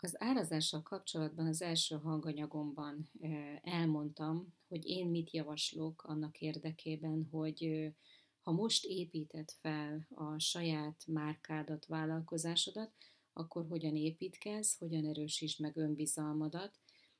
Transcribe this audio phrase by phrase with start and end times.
[0.00, 3.10] Az árazással kapcsolatban az első hanganyagomban
[3.62, 7.90] elmondtam, hogy én mit javaslok annak érdekében, hogy
[8.40, 12.92] ha most építed fel a saját márkádat, vállalkozásodat,
[13.32, 16.78] akkor hogyan építkez, hogyan erősítsd meg önbizalmadat,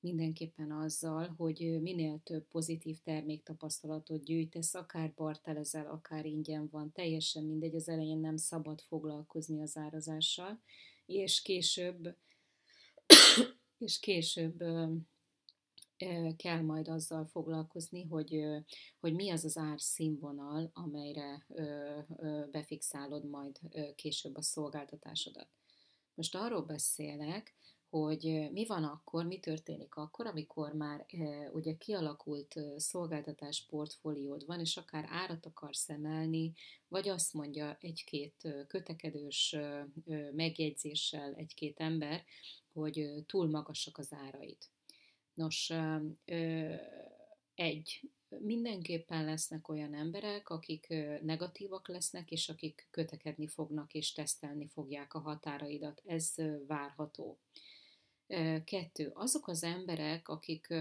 [0.00, 7.74] mindenképpen azzal, hogy minél több pozitív terméktapasztalatot gyűjtesz, akár bartelezel, akár ingyen van, teljesen mindegy,
[7.74, 10.60] az elején nem szabad foglalkozni az árazással,
[11.06, 12.16] és később
[13.80, 14.62] és később
[16.36, 18.40] kell majd azzal foglalkozni, hogy,
[19.00, 21.46] hogy mi az az árszínvonal, amelyre
[22.50, 23.58] befixálod majd
[23.94, 25.48] később a szolgáltatásodat.
[26.14, 27.54] Most arról beszélek,
[27.88, 31.06] hogy mi van akkor, mi történik akkor, amikor már
[31.52, 36.52] ugye kialakult szolgáltatás portfóliód van, és akár árat akarsz emelni,
[36.88, 39.56] vagy azt mondja egy-két kötekedős
[40.32, 42.24] megjegyzéssel egy-két ember,
[42.72, 44.58] hogy túl magasak az áraid.
[45.34, 45.72] Nos,
[47.54, 50.88] egy, mindenképpen lesznek olyan emberek, akik
[51.22, 56.02] negatívak lesznek, és akik kötekedni fognak, és tesztelni fogják a határaidat.
[56.04, 56.34] Ez
[56.66, 57.38] várható.
[58.64, 60.74] Kettő, azok az emberek, akik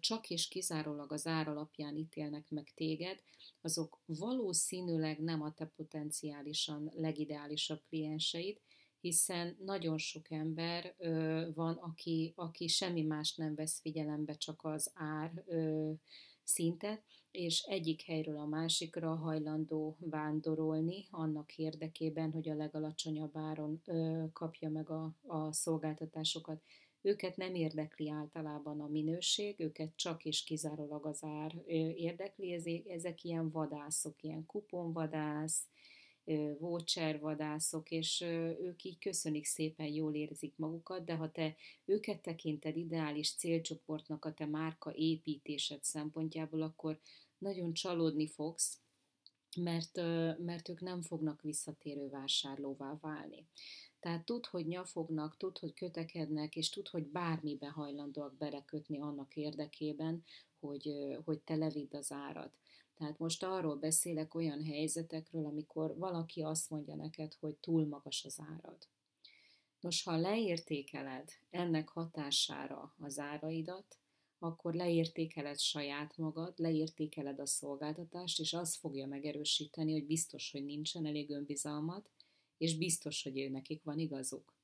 [0.00, 3.22] csak és kizárólag az ár alapján ítélnek meg téged,
[3.60, 8.60] azok valószínűleg nem a te potenciálisan legideálisabb klienseid,
[9.02, 10.94] hiszen nagyon sok ember
[11.54, 15.44] van, aki, aki semmi más nem vesz figyelembe, csak az ár
[16.42, 24.24] szintet, és egyik helyről a másikra hajlandó vándorolni annak érdekében, hogy a legalacsonyabb áron ö,
[24.32, 26.62] kapja meg a, a szolgáltatásokat.
[27.00, 31.54] Őket nem érdekli általában a minőség, őket csak és kizárólag az ár
[31.96, 35.66] érdekli, ezek ilyen vadászok, ilyen kuponvadász,
[36.58, 38.20] voucher vadászok, és
[38.60, 44.34] ők így köszönik szépen, jól érzik magukat, de ha te őket tekinted ideális célcsoportnak a
[44.34, 47.00] te márka építésed szempontjából, akkor
[47.38, 48.78] nagyon csalódni fogsz,
[49.56, 49.96] mert,
[50.38, 53.46] mert ők nem fognak visszatérő vásárlóvá válni.
[54.02, 60.24] Tehát tud, hogy nyafognak, tud, hogy kötekednek, és tud, hogy bármibe hajlandóak belekötni annak érdekében,
[60.60, 60.92] hogy,
[61.24, 62.58] hogy te levidd az árat.
[62.94, 68.40] Tehát most arról beszélek olyan helyzetekről, amikor valaki azt mondja neked, hogy túl magas az
[68.40, 68.88] árad.
[69.80, 73.98] Nos, ha leértékeled ennek hatására az áraidat,
[74.38, 81.06] akkor leértékeled saját magad, leértékeled a szolgáltatást, és az fogja megerősíteni, hogy biztos, hogy nincsen
[81.06, 82.10] elég önbizalmat,
[82.62, 84.54] és biztos, hogy ő nekik van igazuk.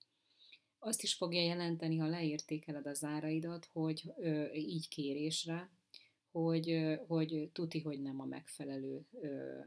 [0.79, 5.71] Azt is fogja jelenteni, ha leértékeled az áraidat, hogy ö, így kérésre,
[6.31, 9.07] hogy, hogy tuti, hogy nem a megfelelő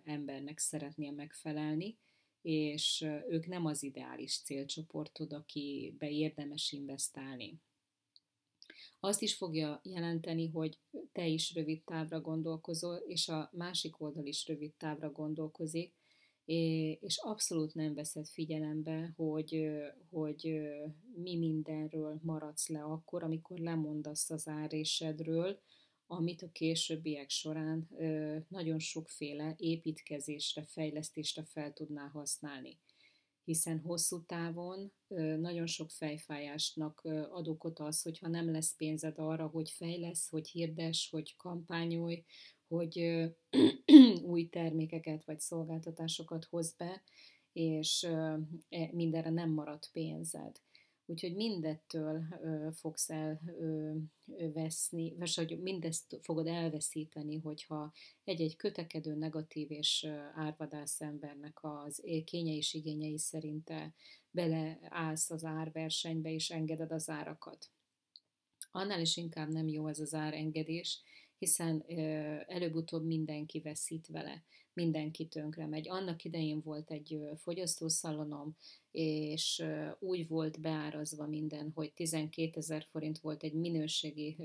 [0.04, 1.98] embernek szeretnél megfelelni,
[2.42, 7.60] és ők nem az ideális célcsoportod, akibe érdemes investálni.
[9.00, 10.80] Azt is fogja jelenteni, hogy
[11.12, 16.01] te is rövid távra gondolkozol, és a másik oldal is rövid távra gondolkozik,
[16.46, 19.70] és abszolút nem veszed figyelembe, hogy,
[20.10, 20.62] hogy
[21.16, 25.60] mi mindenről maradsz le akkor, amikor lemondasz az árésedről,
[26.08, 27.90] amit a későbbiek során
[28.48, 32.80] nagyon sokféle építkezésre, fejlesztésre fel tudná használni.
[33.44, 34.94] Hiszen hosszú távon
[35.40, 41.10] nagyon sok fejfájásnak ad okot az, hogyha nem lesz pénzed arra, hogy fejlesz, hogy hirdes,
[41.12, 42.24] hogy kampányolj,
[42.68, 43.22] hogy
[44.24, 47.02] új termékeket vagy szolgáltatásokat hoz be,
[47.54, 48.40] és e,
[48.92, 50.60] mindenre nem marad pénzed.
[51.06, 52.24] Úgyhogy mindettől
[52.74, 57.92] fogsz elveszni, vagy hogy mindezt fogod elveszíteni, hogyha
[58.24, 63.74] egy-egy kötekedő, negatív és árvadász embernek az kényei és igényei szerint
[64.32, 67.70] beleállsz az árversenybe és engeded az árakat.
[68.72, 71.02] Annál is inkább nem jó ez az árengedés,
[71.42, 71.84] hiszen
[72.48, 74.44] előbb-utóbb mindenki veszít vele,
[74.74, 75.90] mindenki tönkre megy.
[75.90, 78.56] Annak idején volt egy fogyasztószalonom,
[78.92, 79.64] és
[80.00, 84.38] úgy volt beárazva minden, hogy 12 ezer forint volt egy minőségi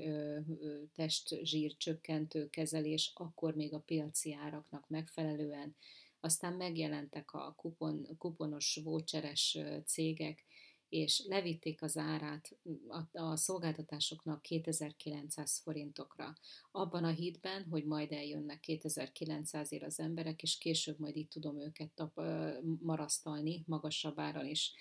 [0.93, 5.75] testzsír csökkentő kezelés, akkor még a piaci áraknak megfelelően.
[6.19, 10.45] Aztán megjelentek a kupon, kuponos voucheres cégek,
[10.89, 12.57] és levitték az árát
[12.87, 16.33] a, a szolgáltatásoknak 2900 forintokra.
[16.71, 21.91] Abban a hitben, hogy majd eljönnek 2900-ért az emberek, és később majd itt tudom őket
[21.91, 22.21] tap,
[22.81, 24.73] marasztalni magasabb áron is.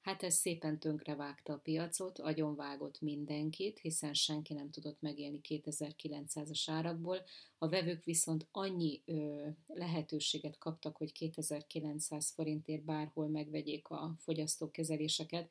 [0.00, 6.62] Hát ez szépen tönkre vágta a piacot, agyonvágott mindenkit, hiszen senki nem tudott megélni 2900-as
[6.66, 7.22] árakból.
[7.58, 15.50] A vevők viszont annyi ö, lehetőséget kaptak, hogy 2900 forintért bárhol megvegyék a fogyasztókezeléseket,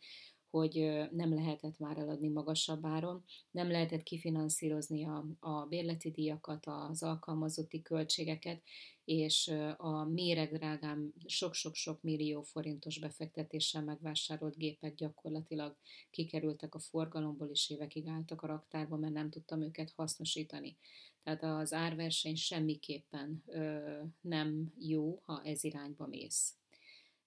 [0.49, 0.73] hogy
[1.11, 7.81] nem lehetett már eladni magasabb áron, nem lehetett kifinanszírozni a, a bérleti díjakat, az alkalmazotti
[7.81, 8.61] költségeket,
[9.05, 15.75] és a méregdrágán sok-sok-sok millió forintos befektetéssel megvásárolt gépek gyakorlatilag
[16.09, 20.77] kikerültek a forgalomból, és évekig álltak a raktárba, mert nem tudtam őket hasznosítani.
[21.23, 23.79] Tehát az árverseny semmiképpen ö,
[24.21, 26.53] nem jó, ha ez irányba mész.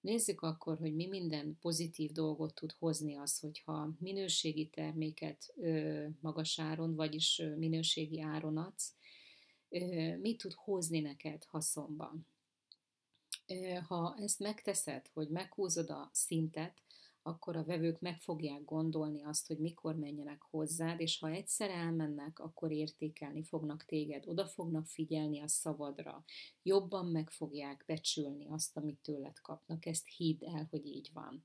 [0.02, 6.58] Nézzük akkor, hogy mi minden pozitív dolgot tud hozni az, hogyha minőségi terméket ö, magas
[6.58, 8.92] áron, vagyis minőségi áron adsz,
[9.68, 12.26] ö, mit tud hozni neked haszonban.
[13.86, 16.82] Ha ezt megteszed, hogy meghúzod a szintet,
[17.22, 22.38] akkor a vevők meg fogják gondolni azt, hogy mikor menjenek hozzád, és ha egyszer elmennek,
[22.38, 26.24] akkor értékelni fognak téged, oda fognak figyelni a szavadra,
[26.62, 29.86] jobban meg fogják becsülni azt, amit tőled kapnak.
[29.86, 31.44] Ezt hidd el, hogy így van.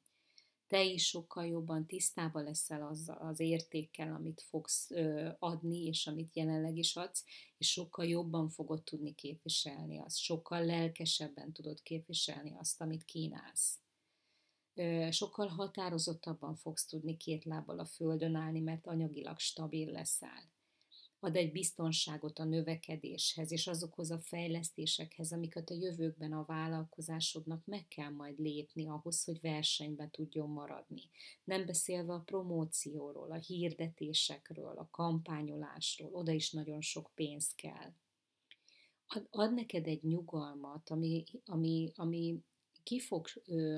[0.67, 6.35] Te is sokkal jobban tisztába leszel az, az értékkel, amit fogsz ö, adni, és amit
[6.35, 7.23] jelenleg is adsz,
[7.57, 13.79] és sokkal jobban fogod tudni képviselni azt, sokkal lelkesebben tudod képviselni azt, amit kínálsz
[15.11, 20.55] sokkal határozottabban fogsz tudni két lábbal a földön állni, mert anyagilag stabil leszel.
[21.19, 27.87] Ad egy biztonságot a növekedéshez és azokhoz a fejlesztésekhez, amiket a jövőkben a vállalkozásodnak meg
[27.87, 31.01] kell majd lépni ahhoz, hogy versenyben tudjon maradni.
[31.43, 37.93] Nem beszélve a promócióról, a hirdetésekről, a kampányolásról, oda is nagyon sok pénz kell.
[39.07, 42.43] Ad, ad neked egy nyugalmat, ami, ami, ami
[42.87, 43.27] ki fog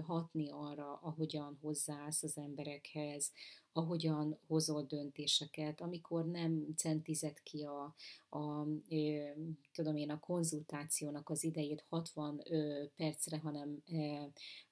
[0.05, 3.31] hatni arra, ahogyan hozzáállsz az emberekhez,
[3.73, 7.95] ahogyan hozol döntéseket, amikor nem centized ki a,
[8.29, 9.27] a, ö,
[9.73, 14.23] tudom én, a konzultációnak az idejét 60 ö, percre, hanem, ö,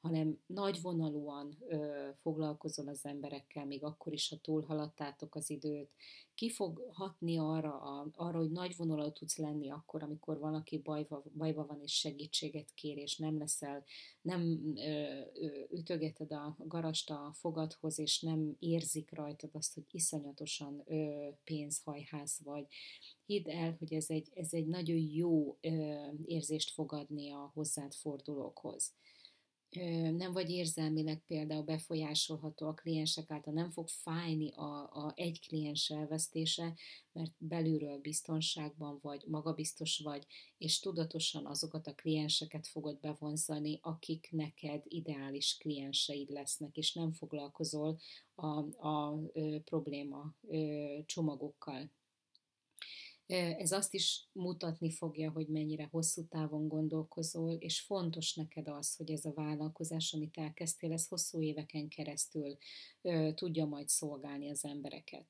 [0.01, 5.95] hanem nagyvonalúan ö, foglalkozol az emberekkel, még akkor is, ha túlhaladtátok az időt.
[6.35, 11.65] Ki fog hatni arra, a, arra hogy nagyvonalú tudsz lenni akkor, amikor valaki bajba, bajba
[11.65, 13.83] van és segítséget kér, és nem leszel,
[14.21, 14.81] nem ö,
[15.33, 18.55] ö, ütögeted a garast a fogadhoz, és nem
[18.87, 22.65] érzik rajtad azt, hogy iszonyatosan ö, pénzhajház vagy,
[23.25, 25.69] hidd el, hogy ez egy, ez egy nagyon jó ö,
[26.25, 28.93] érzést fogadni a hozzád fordulókhoz.
[30.11, 35.89] Nem vagy érzelmileg például befolyásolható a kliensek által, nem fog fájni a, a egy kliens
[35.89, 36.73] elvesztése,
[37.11, 40.25] mert belülről biztonságban vagy, magabiztos vagy,
[40.57, 47.99] és tudatosan azokat a klienseket fogod bevonzani, akik neked ideális klienseid lesznek, és nem foglalkozol
[48.35, 49.19] a, a, a
[49.63, 51.91] probléma ö, csomagokkal.
[53.27, 59.11] Ez azt is mutatni fogja, hogy mennyire hosszú távon gondolkozol, és fontos neked az, hogy
[59.11, 62.57] ez a vállalkozás, amit elkezdtél, ez hosszú éveken keresztül
[63.35, 65.25] tudja majd szolgálni az embereket.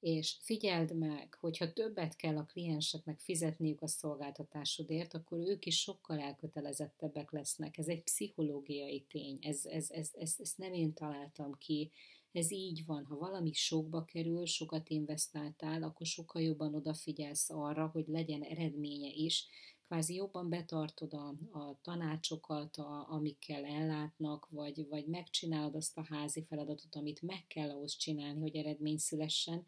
[0.00, 6.20] És figyeld meg, hogyha többet kell a klienseknek fizetniük a szolgáltatásodért, akkor ők is sokkal
[6.20, 7.78] elkötelezettebbek lesznek.
[7.78, 11.90] Ez egy pszichológiai tény, ez, ez, ez, ez, ezt nem én találtam ki,
[12.36, 18.04] ez így van, ha valami sokba kerül, sokat investáltál, akkor sokkal jobban odafigyelsz arra, hogy
[18.06, 19.46] legyen eredménye is,
[19.86, 26.42] kvázi jobban betartod a, a tanácsokat, a, amikkel ellátnak, vagy, vagy megcsinálod azt a házi
[26.42, 29.66] feladatot, amit meg kell ahhoz csinálni, hogy eredmény szülessen,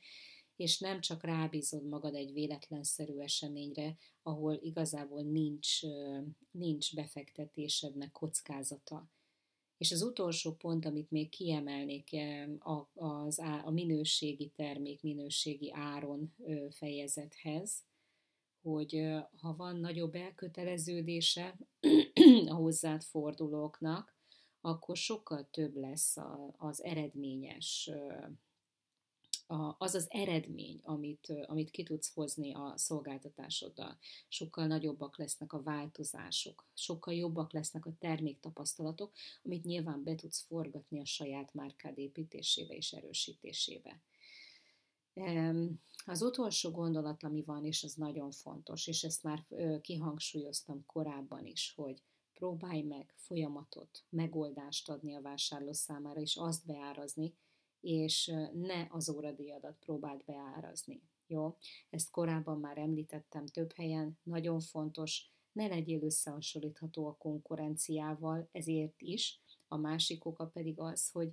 [0.56, 5.80] és nem csak rábízod magad egy véletlenszerű eseményre, ahol igazából nincs,
[6.50, 9.08] nincs befektetésednek kockázata.
[9.78, 12.10] És az utolsó pont, amit még kiemelnék
[12.58, 16.34] a, az, a minőségi termék, minőségi áron
[16.70, 17.84] fejezethez,
[18.62, 21.58] hogy ha van nagyobb elköteleződése
[22.48, 24.16] a hozzád fordulóknak,
[24.60, 26.16] akkor sokkal több lesz
[26.56, 27.90] az eredményes
[29.78, 33.98] az az eredmény, amit, amit ki tudsz hozni a szolgáltatásoddal.
[34.28, 39.12] Sokkal nagyobbak lesznek a változások, sokkal jobbak lesznek a terméktapasztalatok,
[39.42, 44.02] amit nyilván be tudsz forgatni a saját márkád építésébe és erősítésébe.
[46.06, 49.46] Az utolsó gondolat, ami van, és az nagyon fontos, és ezt már
[49.80, 52.02] kihangsúlyoztam korábban is, hogy
[52.32, 57.34] próbálj meg folyamatot, megoldást adni a vásárló számára, és azt beárazni,
[57.80, 61.02] és ne az óradíjadat próbáld beárazni.
[61.26, 61.56] Jó?
[61.90, 69.40] Ezt korábban már említettem több helyen, nagyon fontos, ne legyél összehasonlítható a konkurenciával, ezért is
[69.68, 71.32] a másik oka pedig az, hogy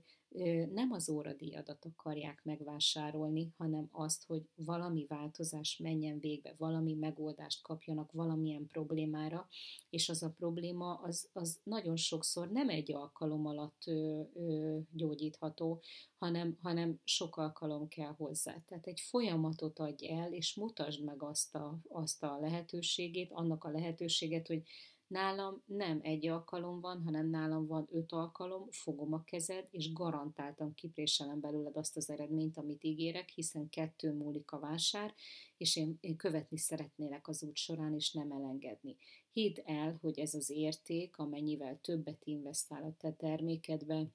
[0.73, 8.11] nem az óradíjadat akarják megvásárolni, hanem azt, hogy valami változás menjen végbe, valami megoldást kapjanak
[8.11, 9.47] valamilyen problémára,
[9.89, 15.81] és az a probléma az, az nagyon sokszor nem egy alkalom alatt ö, ö, gyógyítható,
[16.17, 18.55] hanem, hanem sok alkalom kell hozzá.
[18.65, 23.71] Tehát egy folyamatot adj el, és mutasd meg azt a, azt a lehetőségét, annak a
[23.71, 24.63] lehetőséget, hogy
[25.07, 30.73] Nálam nem egy alkalom van, hanem nálam van öt alkalom, fogom a kezed, és garantáltan
[30.73, 35.13] kipréselem belőled azt az eredményt, amit ígérek, hiszen kettő múlik a vásár,
[35.57, 38.97] és én, én követni szeretnélek az út során, és nem elengedni.
[39.31, 44.07] Hidd el, hogy ez az érték, amennyivel többet investál a te termékedbe,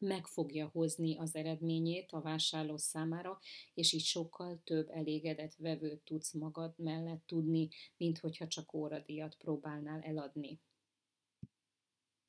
[0.00, 3.38] meg fogja hozni az eredményét a vásárló számára,
[3.74, 10.00] és így sokkal több elégedett vevőt tudsz magad mellett tudni, mint hogyha csak óradíjat próbálnál
[10.00, 10.60] eladni.